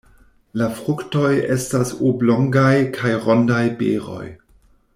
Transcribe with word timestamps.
La 0.59 0.69
fruktoj 0.77 1.33
estas 1.55 1.91
oblongaj 2.13 2.73
kaj 2.97 3.13
rondaj 3.27 3.61
beroj. 3.83 4.25